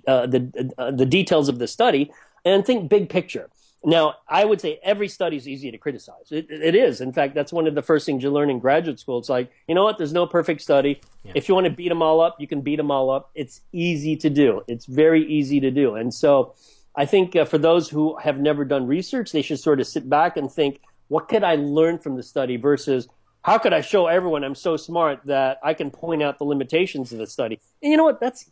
[0.07, 0.41] uh, the
[0.77, 2.11] uh, the details of the study
[2.45, 3.49] and think big picture.
[3.83, 6.31] Now, I would say every study is easy to criticize.
[6.31, 6.99] It, it is.
[6.99, 9.19] In fact, that's one of the first things you learn in graduate school.
[9.19, 9.97] It's like, you know what?
[9.97, 10.99] There's no perfect study.
[11.35, 13.29] If you want to beat them all up, you can beat them all up.
[13.35, 14.61] It's easy to do.
[14.67, 15.95] It's very easy to do.
[15.95, 16.55] And so
[16.95, 20.09] I think uh, for those who have never done research, they should sort of sit
[20.09, 23.07] back and think, what could I learn from the study versus
[23.43, 27.13] how could I show everyone I'm so smart that I can point out the limitations
[27.13, 27.59] of the study?
[27.81, 28.19] And you know what?
[28.19, 28.49] That's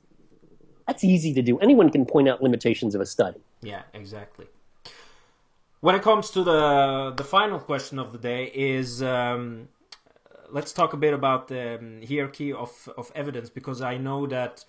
[0.88, 1.60] that's easy to do.
[1.60, 3.40] Anyone can point out limitations of a study.
[3.62, 4.48] Yeah, exactly.
[5.82, 9.68] When it comes to the the final question of the day is um,
[10.50, 14.66] let's talk a bit about the um, hierarchy of of evidence because I know that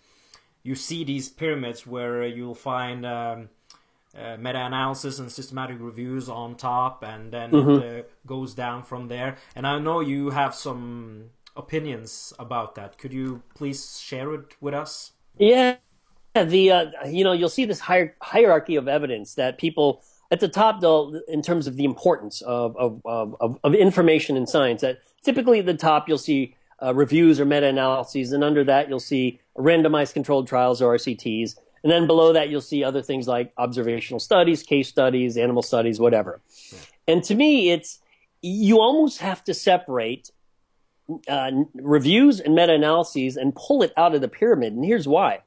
[0.62, 3.48] you see these pyramids where you'll find um,
[4.18, 9.36] uh, meta-analysis and systematic reviews on top, and then it uh, goes down from there.
[9.54, 12.98] And I know you have some opinions about that.
[12.98, 15.12] Could you please share it with us?
[15.38, 15.76] Yeah,
[16.44, 20.48] the uh, you know you'll see this hier- hierarchy of evidence that people at the
[20.48, 24.80] top though in terms of the importance of of, of, of, of information in science
[24.80, 29.00] that typically at the top you'll see uh, reviews or meta-analyses and under that you'll
[29.00, 33.52] see randomized controlled trials or RCTs and then below that you'll see other things like
[33.56, 36.40] observational studies case studies animal studies whatever.
[37.08, 38.00] And to me it's
[38.42, 40.30] you almost have to separate
[41.28, 45.40] uh, reviews and meta-analyses and pull it out of the pyramid and here's why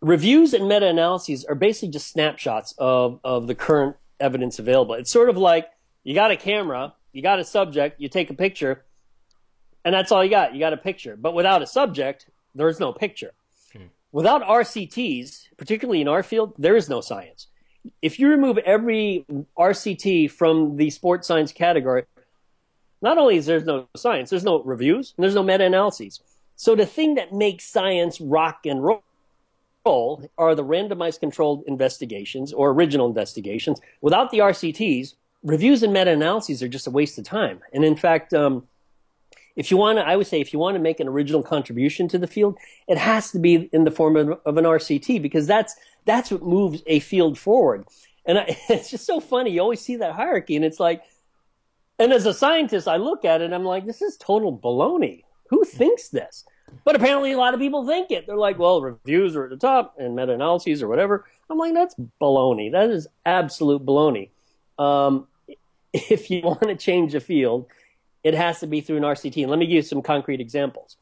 [0.00, 4.94] reviews and meta-analyses are basically just snapshots of, of the current evidence available.
[4.94, 5.68] It's sort of like
[6.02, 8.84] you got a camera, you got a subject, you take a picture,
[9.84, 10.54] and that's all you got.
[10.54, 11.16] You got a picture.
[11.16, 13.32] But without a subject, there is no picture.
[13.72, 13.86] Hmm.
[14.12, 17.48] Without RCTs, particularly in our field, there is no science.
[18.00, 19.26] If you remove every
[19.58, 22.04] RCT from the sports science category,
[23.02, 26.20] not only is there no science, there's no reviews, and there's no meta-analyses.
[26.56, 29.02] So the thing that makes science rock and roll
[29.84, 33.80] control are the randomized controlled investigations or original investigations.
[34.00, 37.60] Without the RCTs, reviews and meta-analyses are just a waste of time.
[37.74, 38.66] And in fact, um,
[39.56, 42.08] if you want to, I would say, if you want to make an original contribution
[42.08, 42.56] to the field,
[42.88, 46.42] it has to be in the form of, of an RCT because that's that's what
[46.42, 47.84] moves a field forward.
[48.24, 49.50] And I, it's just so funny.
[49.50, 51.02] You always see that hierarchy, and it's like,
[51.98, 55.22] and as a scientist, I look at it, and I'm like, this is total baloney.
[55.50, 56.44] Who thinks this?
[56.84, 58.26] But apparently, a lot of people think it.
[58.26, 61.26] They're like, well, reviews are at the top and meta analyses or whatever.
[61.48, 62.72] I'm like, that's baloney.
[62.72, 64.30] That is absolute baloney.
[64.78, 65.26] Um,
[65.92, 67.66] if you want to change a field,
[68.22, 69.42] it has to be through an RCT.
[69.42, 70.96] And let me give you some concrete examples.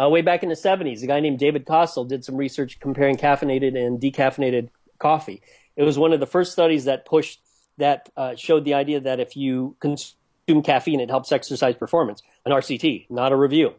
[0.00, 3.16] Uh, way back in the 70s, a guy named David Costill did some research comparing
[3.16, 4.68] caffeinated and decaffeinated
[4.98, 5.42] coffee.
[5.76, 7.40] It was one of the first studies that pushed,
[7.78, 12.22] that uh, showed the idea that if you consume caffeine, it helps exercise performance.
[12.46, 13.74] An RCT, not a review.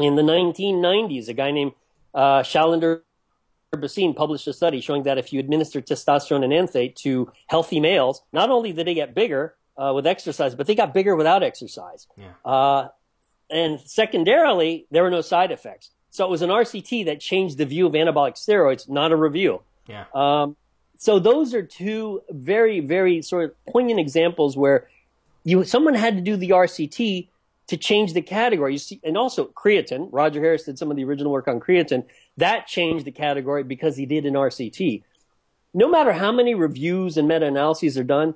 [0.00, 1.72] In the 1990s, a guy named
[2.14, 8.22] uh, Bhasin published a study showing that if you administer testosterone enanthate to healthy males,
[8.32, 12.06] not only did they get bigger uh, with exercise, but they got bigger without exercise.
[12.16, 12.32] Yeah.
[12.44, 12.88] Uh,
[13.48, 15.90] and secondarily, there were no side effects.
[16.10, 19.62] So it was an RCT that changed the view of anabolic steroids, not a review.
[19.86, 20.04] Yeah.
[20.14, 20.56] Um,
[20.98, 24.88] so those are two very, very sort of poignant examples where
[25.44, 27.28] you someone had to do the RCT
[27.70, 28.72] to change the category.
[28.72, 30.08] You see, and also creatine.
[30.10, 32.04] Roger Harris did some of the original work on creatine.
[32.36, 35.04] That changed the category because he did an RCT.
[35.72, 38.34] No matter how many reviews and meta-analyses are done,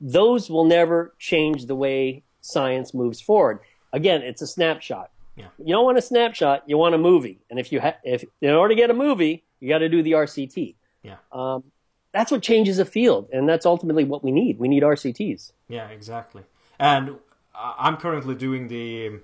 [0.00, 3.60] those will never change the way science moves forward.
[3.92, 5.10] Again, it's a snapshot.
[5.36, 5.48] Yeah.
[5.58, 6.62] You don't want a snapshot.
[6.66, 7.40] You want a movie.
[7.50, 10.02] And if you ha- if in order to get a movie, you got to do
[10.02, 10.74] the RCT.
[11.02, 11.16] Yeah.
[11.32, 11.64] Um,
[12.12, 14.58] that's what changes a field, and that's ultimately what we need.
[14.58, 15.52] We need RCTs.
[15.68, 16.44] Yeah, exactly.
[16.78, 17.16] And
[17.54, 19.20] I'm currently doing the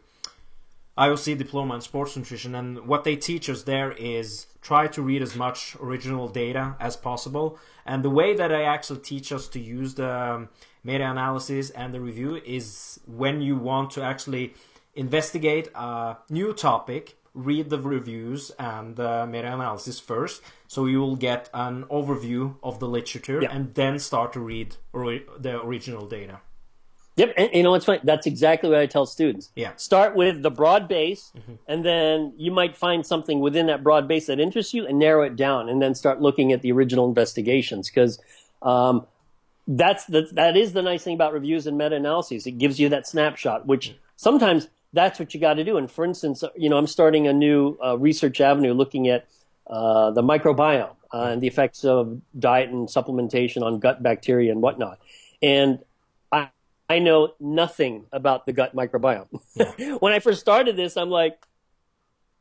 [0.98, 5.22] IOC diploma in sports nutrition, and what they teach us there is try to read
[5.22, 7.58] as much original data as possible.
[7.86, 10.48] And the way that they actually teach us to use the um,
[10.84, 14.54] meta analysis and the review is when you want to actually
[14.94, 21.16] investigate a new topic, read the reviews and the meta analysis first, so you will
[21.16, 23.50] get an overview of the literature, Yeah.
[23.52, 26.40] and then start to read the original data.
[27.20, 28.00] Yep, and you know what's funny?
[28.02, 29.50] That's exactly what I tell students.
[29.54, 29.72] Yeah.
[29.76, 31.32] Start with the broad base,
[31.68, 35.22] and then you might find something within that broad base that interests you, and narrow
[35.22, 38.18] it down, and then start looking at the original investigations because
[38.62, 39.06] um,
[39.66, 42.46] that's the, that is the nice thing about reviews and meta analyses.
[42.46, 45.76] It gives you that snapshot, which sometimes that's what you got to do.
[45.76, 49.26] And for instance, you know, I'm starting a new uh, research avenue looking at
[49.66, 54.62] uh, the microbiome uh, and the effects of diet and supplementation on gut bacteria and
[54.62, 54.98] whatnot.
[55.42, 55.80] And
[56.32, 56.48] I,
[56.90, 59.28] I know nothing about the gut microbiome.
[60.00, 61.46] when I first started this, I'm like,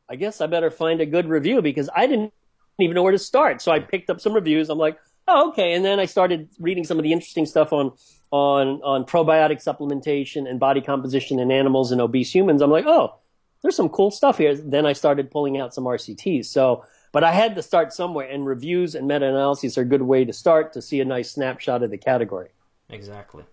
[0.08, 2.32] I guess I better find a good review because I didn't
[2.80, 3.62] even know where to start.
[3.62, 4.68] So I picked up some reviews.
[4.68, 4.98] I'm like,
[5.28, 5.74] oh, okay.
[5.74, 7.92] And then I started reading some of the interesting stuff on
[8.32, 12.60] on on probiotic supplementation and body composition in animals and obese humans.
[12.60, 13.14] I'm like, oh,
[13.62, 14.56] there's some cool stuff here.
[14.56, 16.46] Then I started pulling out some RCTs.
[16.46, 20.02] So, but I had to start somewhere, and reviews and meta analyses are a good
[20.02, 22.48] way to start to see a nice snapshot of the category.
[22.88, 23.44] Exactly.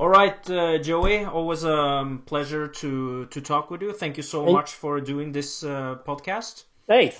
[0.00, 1.26] All right, uh, Joey.
[1.26, 3.92] Always a um, pleasure to to talk with you.
[3.92, 6.64] Thank you so Thank- much for doing this uh, podcast.
[6.88, 7.14] Hey,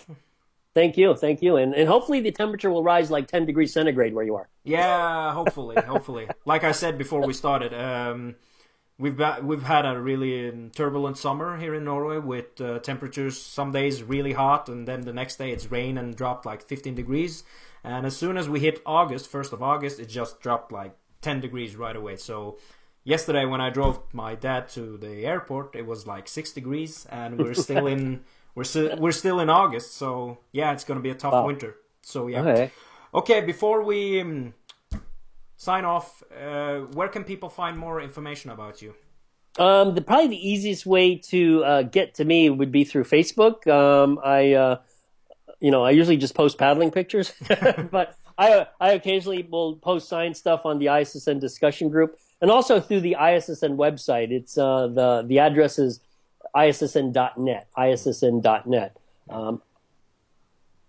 [0.74, 4.14] thank you, thank you, and and hopefully the temperature will rise like 10 degrees centigrade
[4.14, 4.48] where you are.
[4.64, 6.26] Yeah, hopefully, hopefully.
[6.46, 8.36] Like I said before we started, um,
[8.96, 13.36] we've got, we've had a really um, turbulent summer here in Norway with uh, temperatures
[13.36, 16.94] some days really hot, and then the next day it's rain and dropped like 15
[16.94, 17.44] degrees.
[17.84, 21.40] And as soon as we hit August, first of August, it just dropped like 10
[21.40, 22.16] degrees right away.
[22.16, 22.58] So
[23.04, 27.38] yesterday when I drove my dad to the airport, it was like six degrees, and
[27.38, 28.20] we're still in
[28.54, 29.94] we're still we're still in August.
[29.94, 31.46] So yeah, it's gonna be a tough Wow.
[31.46, 31.76] winter.
[32.02, 32.42] So yeah.
[32.42, 32.70] Okay.
[33.12, 34.54] Okay, before we um,
[35.56, 38.94] sign off, uh, where can people find more information about you?
[39.58, 43.66] Um, the, probably the easiest way to uh, get to me would be through Facebook.
[43.66, 44.76] Um, I, uh,
[45.58, 47.32] you know, I usually just post paddling pictures,
[47.90, 52.80] but I, I occasionally will post science stuff on the ISSN discussion group, and also
[52.80, 54.30] through the ISSN website.
[54.30, 56.00] It's uh, the the address is
[56.56, 58.96] issn.net, issn.net.
[59.28, 59.62] Um,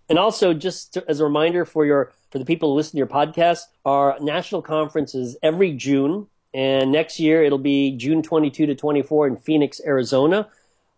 [0.08, 2.98] and also, just to, as a reminder for your for the people who listen to
[2.98, 8.64] your podcast, our national conference is every June, and next year it'll be June 22
[8.64, 10.48] to 24 in Phoenix, Arizona.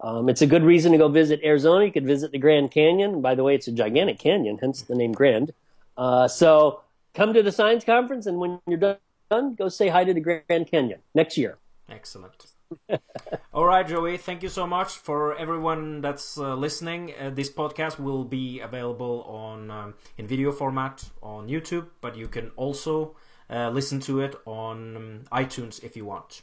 [0.01, 1.85] Um, it's a good reason to go visit Arizona.
[1.85, 3.23] You could visit the Grand Canyon.
[3.23, 5.53] By the way, it's a gigantic canyon, hence the name Grand.
[5.97, 6.80] Uh, so
[7.14, 8.99] come to the science conference, and when you're
[9.30, 11.59] done, go say hi to the Grand Canyon next year.
[11.88, 12.47] Excellent.
[13.55, 14.16] All right, Joey.
[14.16, 17.12] Thank you so much for everyone that's uh, listening.
[17.20, 22.26] Uh, this podcast will be available on um, in video format on YouTube, but you
[22.26, 23.14] can also
[23.51, 26.42] uh, listen to it on um, iTunes if you want.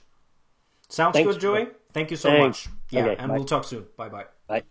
[0.90, 1.34] Sounds Thanks.
[1.34, 1.68] good, Joey.
[1.94, 2.68] Thank you so Thanks.
[2.68, 2.74] much.
[2.92, 3.36] Yeah, Okay, and bye.
[3.36, 3.86] we'll talk soon.
[3.98, 4.26] Bye bye.
[4.48, 4.64] Bye.